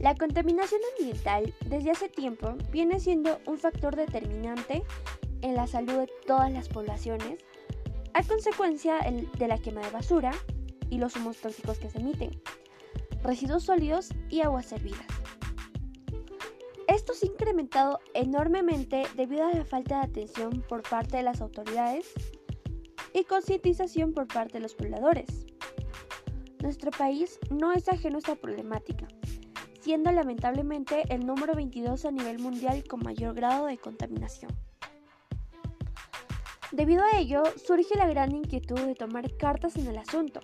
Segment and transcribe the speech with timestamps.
[0.00, 4.82] La contaminación ambiental desde hace tiempo viene siendo un factor determinante
[5.42, 7.44] en la salud de todas las poblaciones
[8.14, 10.32] a consecuencia de la quema de basura
[10.88, 12.30] y los humos tóxicos que se emiten,
[13.22, 15.06] residuos sólidos y aguas hervidas.
[16.88, 21.42] Esto se ha incrementado enormemente debido a la falta de atención por parte de las
[21.42, 22.10] autoridades
[23.12, 25.44] y concientización por parte de los pobladores.
[26.60, 29.06] Nuestro país no es ajeno a esta problemática
[29.80, 34.52] siendo lamentablemente el número 22 a nivel mundial con mayor grado de contaminación.
[36.72, 40.40] Debido a ello, surge la gran inquietud de tomar cartas en el asunto,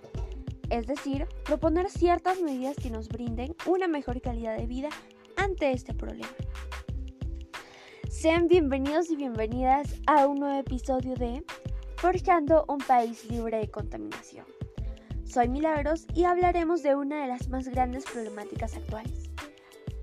[0.69, 4.89] es decir, proponer ciertas medidas que nos brinden una mejor calidad de vida
[5.37, 6.27] ante este problema.
[8.09, 11.43] Sean bienvenidos y bienvenidas a un nuevo episodio de
[11.97, 14.56] Forjando un país libre de contaminación.
[15.27, 19.29] Soy Milagros y hablaremos de una de las más grandes problemáticas actuales,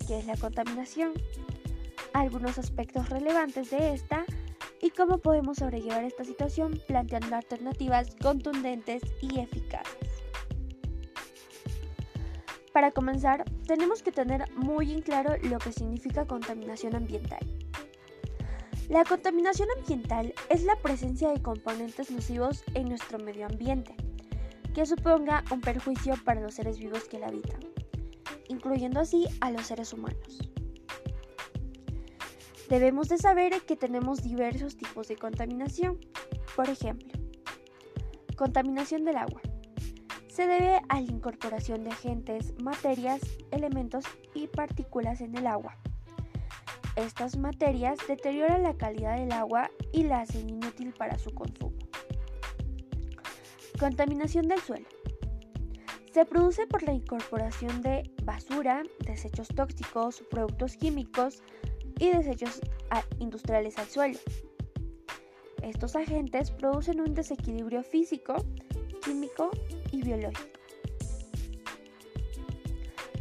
[0.07, 1.15] qué es la contaminación,
[2.13, 4.27] algunos aspectos relevantes de esta
[4.83, 10.23] y cómo podemos sobrellevar esta situación planteando alternativas contundentes y eficaces.
[12.75, 17.41] Para comenzar, tenemos que tener muy en claro lo que significa contaminación ambiental.
[18.91, 23.97] La contaminación ambiental es la presencia de componentes nocivos en nuestro medio ambiente,
[24.75, 27.61] que suponga un perjuicio para los seres vivos que la habitan
[28.49, 30.39] incluyendo así a los seres humanos.
[32.69, 35.99] Debemos de saber que tenemos diversos tipos de contaminación.
[36.57, 37.13] Por ejemplo,
[38.37, 39.41] contaminación del agua.
[40.29, 45.77] Se debe a la incorporación de agentes, materias, elementos y partículas en el agua.
[46.97, 51.77] Estas materias deterioran la calidad del agua y la hacen inútil para su consumo.
[53.85, 54.87] Contaminación del suelo.
[56.11, 61.43] Se produce por la incorporación de basura, desechos tóxicos, productos químicos
[61.99, 62.63] y desechos
[63.19, 64.19] industriales al suelo.
[65.63, 68.37] Estos agentes producen un desequilibrio físico,
[69.05, 69.51] químico
[69.93, 70.59] y biológico.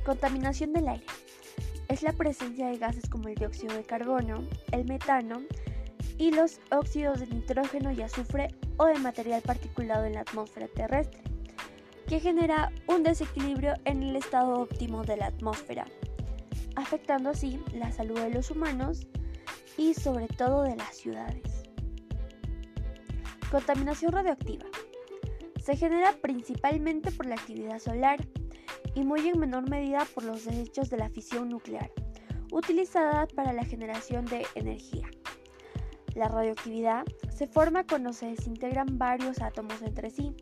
[0.06, 1.06] Contaminación del aire.
[1.90, 5.42] Es la presencia de gases como el dióxido de carbono, el metano
[6.18, 11.22] y los óxidos de nitrógeno y azufre o de material particulado en la atmósfera terrestre
[12.08, 15.86] que genera un desequilibrio en el estado óptimo de la atmósfera,
[16.76, 19.08] afectando así la salud de los humanos
[19.78, 21.64] y sobre todo de las ciudades.
[23.50, 24.66] Contaminación radioactiva.
[25.64, 28.20] Se genera principalmente por la actividad solar
[28.96, 31.90] y muy en menor medida por los desechos de la fisión nuclear,
[32.52, 35.08] utilizada para la generación de energía.
[36.16, 40.36] La radioactividad se forma cuando se desintegran varios átomos entre sí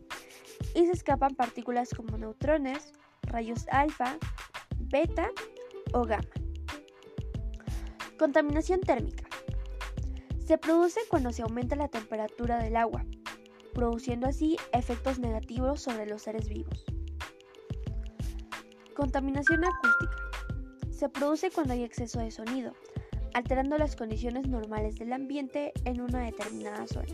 [0.74, 4.18] y se escapan partículas como neutrones, rayos alfa,
[4.78, 5.30] beta
[5.94, 6.28] o gamma.
[8.18, 9.24] Contaminación térmica.
[10.44, 13.04] Se produce cuando se aumenta la temperatura del agua,
[13.72, 16.84] produciendo así efectos negativos sobre los seres vivos.
[18.94, 20.16] Contaminación acústica.
[20.90, 22.74] Se produce cuando hay exceso de sonido,
[23.34, 27.08] alterando las condiciones normales del ambiente en una determinada zona.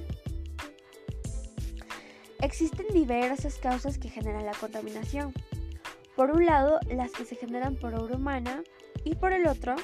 [2.41, 5.33] Existen diversas causas que generan la contaminación.
[6.15, 8.63] Por un lado, las que se generan por obra humana
[9.05, 9.75] y por el otro,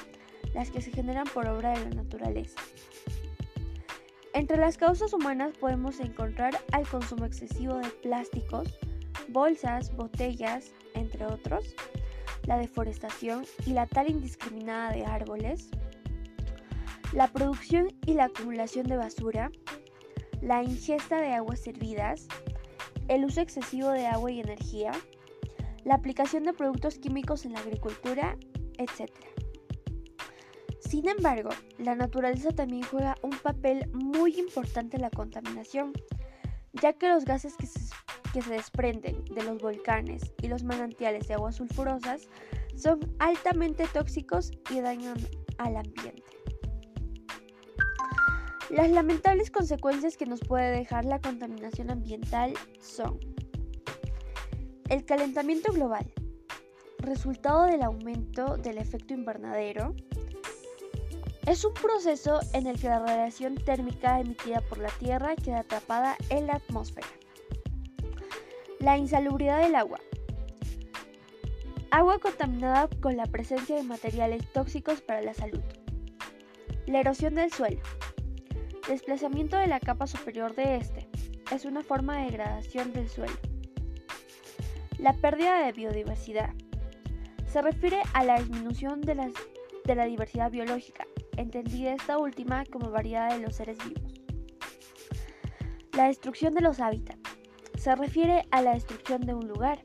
[0.53, 2.59] las que se generan por obra de la naturaleza.
[4.33, 8.77] Entre las causas humanas podemos encontrar al consumo excesivo de plásticos,
[9.29, 11.73] bolsas, botellas, entre otros,
[12.45, 15.69] la deforestación y la tala indiscriminada de árboles,
[17.15, 19.49] la producción y la acumulación de basura,
[20.41, 22.27] la ingesta de aguas servidas,
[23.07, 24.91] el uso excesivo de agua y energía,
[25.85, 28.37] la aplicación de productos químicos en la agricultura,
[28.77, 29.09] etc.
[30.81, 35.93] Sin embargo, la naturaleza también juega un papel muy importante en la contaminación,
[36.73, 37.79] ya que los gases que se,
[38.33, 42.27] que se desprenden de los volcanes y los manantiales de aguas sulfurosas
[42.75, 45.15] son altamente tóxicos y dañan
[45.57, 46.34] al ambiente.
[48.75, 53.17] Las lamentables consecuencias que nos puede dejar la contaminación ambiental son
[54.89, 56.11] el calentamiento global,
[56.97, 59.95] resultado del aumento del efecto invernadero,
[61.45, 66.17] es un proceso en el que la radiación térmica emitida por la Tierra queda atrapada
[66.29, 67.07] en la atmósfera.
[68.79, 70.01] La insalubridad del agua.
[71.91, 75.61] Agua contaminada con la presencia de materiales tóxicos para la salud.
[76.87, 77.79] La erosión del suelo.
[78.87, 81.09] Desplazamiento de la capa superior de este
[81.51, 83.33] es una forma de degradación del suelo.
[84.99, 86.53] La pérdida de biodiversidad.
[87.47, 89.33] se refiere a la disminución de,
[89.85, 94.13] de la diversidad biológica, entendida esta última como variedad de los seres vivos.
[95.93, 97.19] La destrucción de los hábitats
[97.77, 99.79] se refiere a la destrucción de un lugar,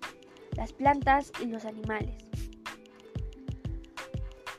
[0.56, 2.16] las plantas y los animales.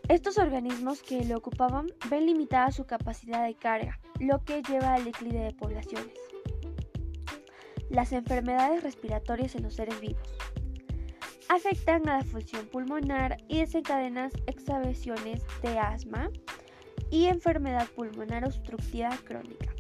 [0.07, 5.03] Estos organismos que lo ocupaban ven limitada su capacidad de carga, lo que lleva al
[5.03, 6.13] declive de poblaciones.
[7.89, 10.37] Las enfermedades respiratorias en los seres vivos
[11.49, 16.29] afectan a la función pulmonar y desencadenan exhalaciones de asma
[17.09, 19.73] y enfermedad pulmonar obstructiva crónica,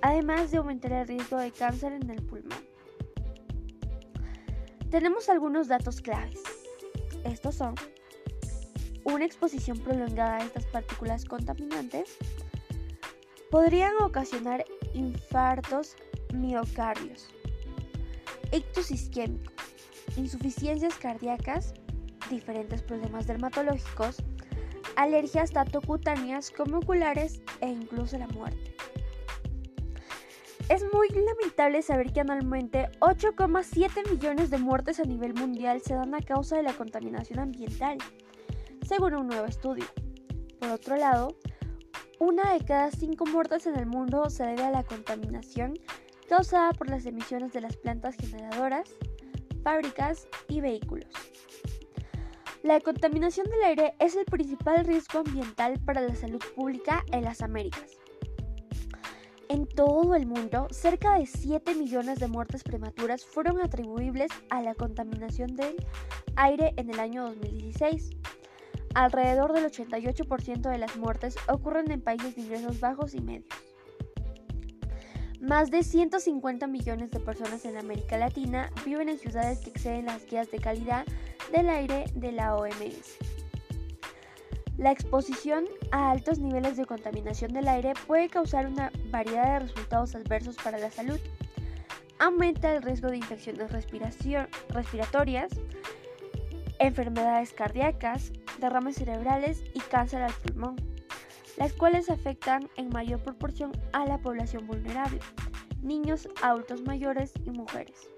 [0.00, 2.64] además de aumentar el riesgo de cáncer en el pulmón.
[4.90, 6.40] Tenemos algunos datos claves.
[7.24, 7.74] Estos son
[9.02, 12.16] una exposición prolongada a estas partículas contaminantes
[13.56, 15.96] podrían ocasionar infartos
[16.34, 17.30] miocardios,
[18.52, 19.54] ictus isquémicos,
[20.18, 21.72] insuficiencias cardíacas,
[22.28, 24.18] diferentes problemas dermatológicos,
[24.96, 28.76] alergias tanto cutáneas como oculares e incluso la muerte.
[30.68, 36.14] Es muy lamentable saber que anualmente 8,7 millones de muertes a nivel mundial se dan
[36.14, 37.96] a causa de la contaminación ambiental,
[38.86, 39.86] según un nuevo estudio.
[40.60, 41.38] Por otro lado,
[42.18, 45.74] una de cada cinco muertes en el mundo se debe a la contaminación
[46.28, 48.88] causada por las emisiones de las plantas generadoras,
[49.62, 51.08] fábricas y vehículos.
[52.62, 57.42] La contaminación del aire es el principal riesgo ambiental para la salud pública en las
[57.42, 57.98] Américas.
[59.48, 64.74] En todo el mundo, cerca de 7 millones de muertes prematuras fueron atribuibles a la
[64.74, 65.76] contaminación del
[66.34, 68.10] aire en el año 2016.
[68.96, 73.44] Alrededor del 88% de las muertes ocurren en países de ingresos bajos y medios.
[75.38, 80.24] Más de 150 millones de personas en América Latina viven en ciudades que exceden las
[80.24, 81.04] guías de calidad
[81.52, 83.18] del aire de la OMS.
[84.78, 90.14] La exposición a altos niveles de contaminación del aire puede causar una variedad de resultados
[90.14, 91.20] adversos para la salud.
[92.18, 93.70] Aumenta el riesgo de infecciones
[94.70, 95.52] respiratorias,
[96.78, 100.76] enfermedades cardíacas, derrames cerebrales y cáncer al pulmón,
[101.56, 105.20] las cuales afectan en mayor proporción a la población vulnerable,
[105.82, 108.10] niños, adultos mayores y mujeres.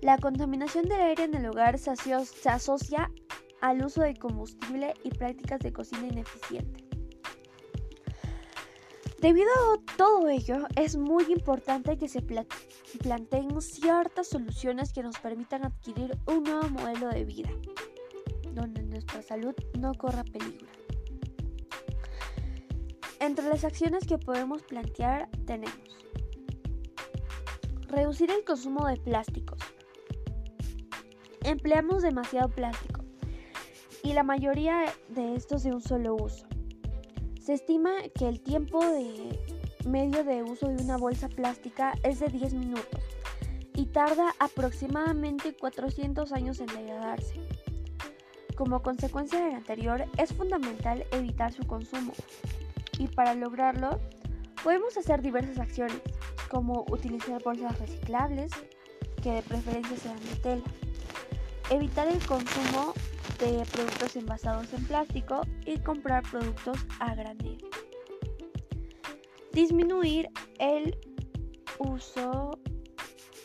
[0.00, 1.92] La contaminación del aire en el hogar se
[2.50, 3.10] asocia
[3.60, 6.84] al uso de combustible y prácticas de cocina ineficiente.
[9.20, 15.64] Debido a todo ello, es muy importante que se planteen ciertas soluciones que nos permitan
[15.64, 17.50] adquirir un nuevo modelo de vida,
[18.54, 20.66] donde nuestra salud no corra peligro.
[23.20, 25.92] Entre las acciones que podemos plantear tenemos
[27.92, 29.58] reducir el consumo de plásticos.
[31.42, 33.04] Empleamos demasiado plástico
[34.02, 36.46] y la mayoría de estos de un solo uso.
[37.40, 39.38] Se estima que el tiempo de
[39.86, 43.02] medio de uso de una bolsa plástica es de 10 minutos
[43.74, 47.34] y tarda aproximadamente 400 años en degradarse.
[48.62, 52.12] Como consecuencia del anterior, es fundamental evitar su consumo
[52.96, 53.98] y para lograrlo
[54.62, 56.00] podemos hacer diversas acciones,
[56.48, 58.52] como utilizar bolsas reciclables,
[59.20, 60.62] que de preferencia sean de tela,
[61.70, 62.94] evitar el consumo
[63.40, 67.58] de productos envasados en plástico y comprar productos a granel.
[69.52, 70.96] Disminuir el
[71.80, 72.60] uso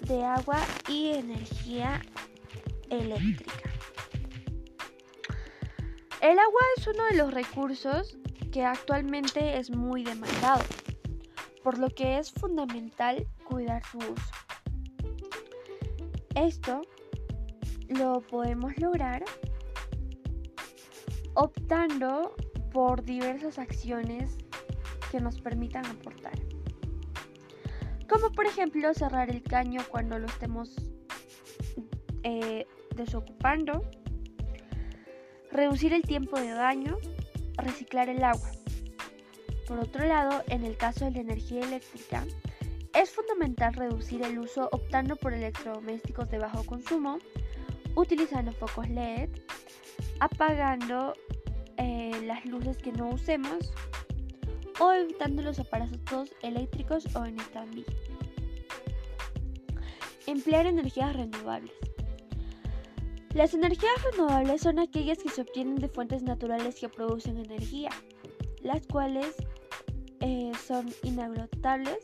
[0.02, 2.04] de agua y energía
[2.92, 3.67] eléctrica.
[6.22, 8.18] El agua es uno de los recursos
[8.52, 10.64] que actualmente es muy demandado,
[11.64, 14.32] por lo que es fundamental cuidar su uso.
[16.34, 16.82] Esto
[17.88, 19.24] lo podemos lograr
[21.36, 22.36] optando
[22.72, 24.38] por diversas acciones
[25.12, 26.34] que nos permitan aportar.
[28.10, 30.76] Como por ejemplo cerrar el caño cuando lo estemos
[32.24, 33.84] eh, desocupando,
[35.52, 36.98] reducir el tiempo de daño,
[37.58, 38.52] reciclar el agua.
[39.68, 42.26] Por otro lado, en el caso de la energía eléctrica,
[42.94, 47.20] es fundamental reducir el uso optando por electrodomésticos de bajo consumo,
[47.96, 49.30] utilizando focos LED,
[50.20, 51.14] apagando
[51.78, 53.72] eh, las luces que no usemos
[54.80, 57.84] o evitando los aparatos eléctricos o en stand
[60.26, 61.87] Emplear energías renovables.
[63.34, 67.90] Las energías renovables son aquellas que se obtienen de fuentes naturales que producen energía,
[68.62, 69.36] las cuales
[70.22, 71.98] eh, son inagotables,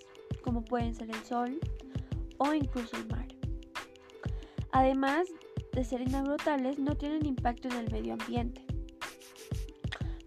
[0.43, 1.59] como pueden ser el sol
[2.37, 3.27] o incluso el mar.
[4.71, 5.27] Además
[5.71, 8.65] de ser inagotables, no tienen impacto en el medio ambiente.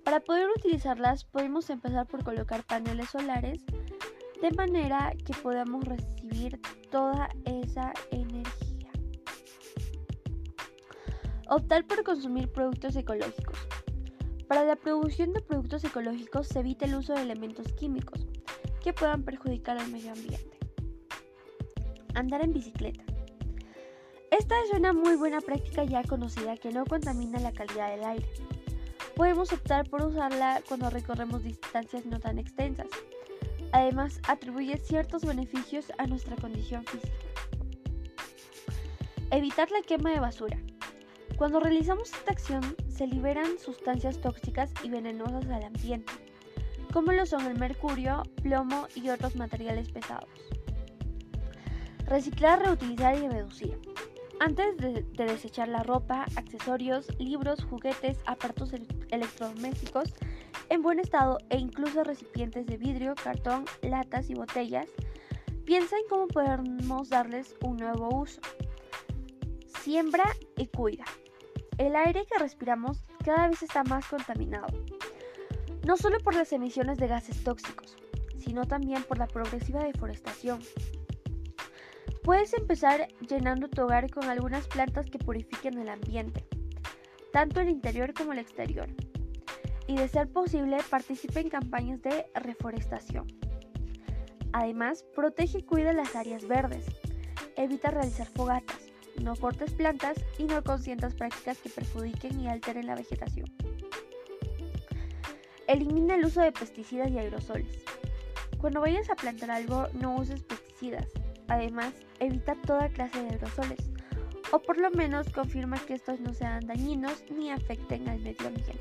[0.05, 3.61] Para poder utilizarlas podemos empezar por colocar paneles solares
[4.41, 6.61] de manera que podamos recibir
[6.91, 8.26] toda esa energía.
[11.49, 13.59] Optar por consumir productos ecológicos.
[14.49, 18.27] Para la producción de productos ecológicos se evita el uso de elementos químicos
[18.83, 20.59] que puedan perjudicar al medio ambiente.
[22.15, 23.05] Andar en bicicleta.
[24.31, 28.27] Esta es una muy buena práctica ya conocida que no contamina la calidad del aire
[29.17, 32.87] podemos optar por usarla cuando recorremos distancias no tan extensas.
[33.73, 37.17] Además, atribuye ciertos beneficios a nuestra condición física.
[39.31, 40.59] Evitar la quema de basura.
[41.37, 46.13] Cuando realizamos esta acción, se liberan sustancias tóxicas y venenosas al ambiente,
[46.95, 50.31] como lo son el mercurio, plomo y otros materiales pesados.
[52.07, 53.79] Reciclar, reutilizar y reducir.
[54.41, 58.73] Antes de, desechar la ropa, accesorios, libros, juguetes, aparatos
[59.11, 60.15] electrodomésticos
[60.71, 64.87] en buen estado e incluso recipientes de vidrio, cartón, latas y botellas,
[65.67, 68.41] piensa en cómo podemos darles un nuevo uso.
[69.83, 70.25] Siembra
[70.57, 71.05] y cuida.
[71.79, 74.67] El aire que respiramos cada vez está más contaminado,
[75.85, 77.97] no solo por las emisiones de gases tóxicos,
[78.39, 80.61] sino también por la progresiva deforestación,
[82.27, 86.45] Puedes empezar llenando tu hogar con algunas plantas que purifiquen el ambiente,
[87.33, 88.89] tanto el interior como el exterior.
[89.87, 93.29] Y de ser posible, participe en campañas de reforestación.
[94.53, 96.87] Además, protege y cuida las áreas verdes.
[97.57, 98.86] Evita realizar fogatas.
[99.21, 103.47] No cortes plantas y no consientas prácticas que perjudiquen y alteren la vegetación.
[105.67, 107.83] Elimina el uso de pesticidas y aerosoles.
[108.59, 111.09] Cuando vayas a plantar algo, no uses pesticidas.
[111.49, 113.91] Además, evita toda clase de aerosoles,
[114.53, 118.79] o por lo menos confirma que estos no sean dañinos ni afecten al medio ambiente.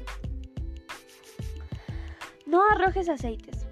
[2.45, 3.67] No arrojes aceites.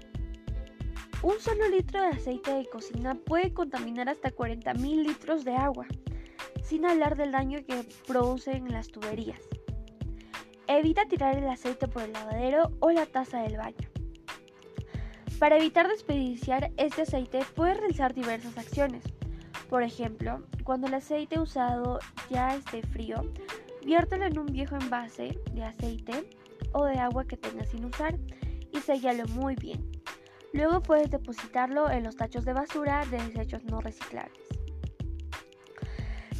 [1.22, 5.86] Un solo litro de aceite de cocina puede contaminar hasta 40.000 litros de agua,
[6.64, 9.40] sin hablar del daño que producen las tuberías.
[10.66, 13.88] Evita tirar el aceite por el lavadero o la taza del baño.
[15.38, 19.04] Para evitar desperdiciar este aceite puedes realizar diversas acciones.
[19.68, 21.98] Por ejemplo, cuando el aceite usado
[22.30, 23.30] ya esté frío,
[23.84, 26.30] viértelo en un viejo envase de aceite
[26.72, 28.16] o de agua que tengas sin usar
[28.72, 29.90] y séllalo muy bien.
[30.52, 34.43] Luego puedes depositarlo en los tachos de basura de desechos no reciclables.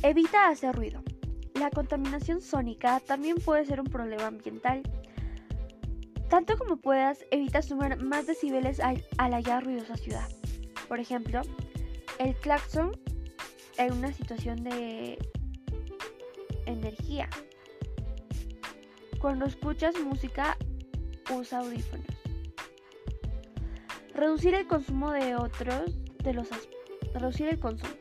[0.04, 1.02] Evita hacer ruido.
[1.54, 4.82] La contaminación sónica también puede ser un problema ambiental
[6.28, 10.28] tanto como puedas, evita sumar más decibeles al, la ya ruidosa ciudad.
[10.88, 11.42] Por ejemplo,
[12.18, 12.92] el claxon
[13.78, 15.16] en una situación de
[16.66, 17.30] energía.
[19.20, 20.58] Cuando escuchas música,
[21.32, 22.06] usa audífonos.
[24.12, 26.48] Reducir el consumo de otros de los
[27.14, 27.94] reducir el consumo.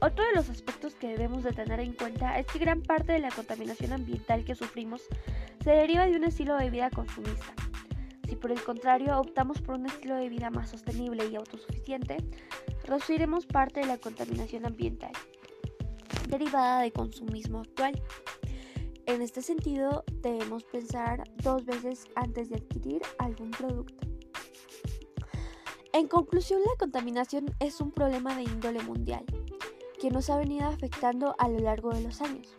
[0.00, 3.18] Otro de los aspectos que debemos de tener en cuenta es que gran parte de
[3.18, 5.02] la contaminación ambiental que sufrimos
[5.64, 7.54] se deriva de un estilo de vida consumista.
[8.28, 12.18] Si por el contrario optamos por un estilo de vida más sostenible y autosuficiente,
[12.84, 15.12] reduciremos parte de la contaminación ambiental
[16.28, 18.00] derivada del consumismo actual.
[19.06, 24.06] En este sentido, debemos pensar dos veces antes de adquirir algún producto.
[25.92, 29.24] En conclusión, la contaminación es un problema de índole mundial
[30.10, 32.54] nos ha venido afectando a lo largo de los años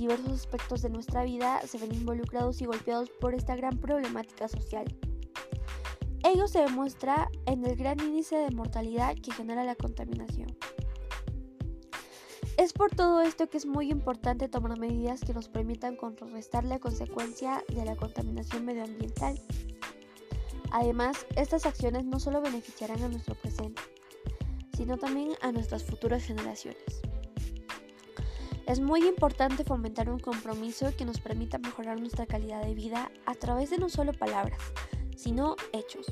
[0.00, 4.86] diversos aspectos de nuestra vida se ven involucrados y golpeados por esta gran problemática social.
[6.24, 10.56] Ello se demuestra en el gran índice de mortalidad que genera la contaminación.
[12.56, 16.78] Es por todo esto que es muy importante tomar medidas que nos permitan contrarrestar la
[16.78, 19.38] consecuencia de la contaminación medioambiental.
[20.70, 23.82] Además, estas acciones no solo beneficiarán a nuestro presente,
[24.80, 27.02] sino también a nuestras futuras generaciones.
[28.66, 33.34] Es muy importante fomentar un compromiso que nos permita mejorar nuestra calidad de vida a
[33.34, 34.58] través de no solo palabras,
[35.14, 36.06] sino hechos.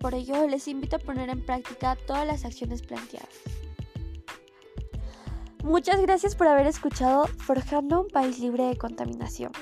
[0.00, 3.40] Por ello, les invito a poner en práctica todas las acciones planteadas.
[5.64, 9.52] Muchas gracias por haber escuchado Forjando un País Libre de Contaminación.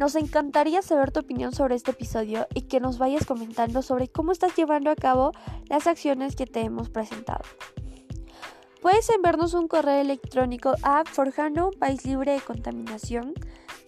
[0.00, 4.32] Nos encantaría saber tu opinión sobre este episodio y que nos vayas comentando sobre cómo
[4.32, 5.32] estás llevando a cabo
[5.68, 7.44] las acciones que te hemos presentado.
[8.80, 13.34] Puedes enviarnos un correo electrónico a forjando un país libre de contaminación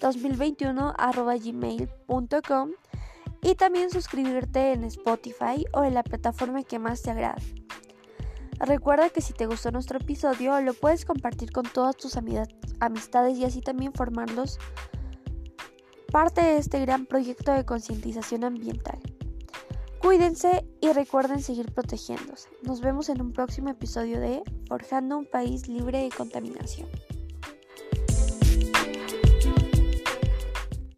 [0.03, 0.93] 2021
[1.43, 2.73] gmail.com
[3.41, 7.43] y también suscribirte en Spotify o en la plataforma que más te agrade.
[8.59, 12.19] Recuerda que si te gustó nuestro episodio, lo puedes compartir con todas tus
[12.81, 14.59] amistades y así también formarlos
[16.13, 18.99] parte de este gran proyecto de concientización ambiental.
[19.99, 22.51] Cuídense y recuerden seguir protegiéndose.
[22.65, 26.87] Nos vemos en un próximo episodio de Forjando un país libre de contaminación.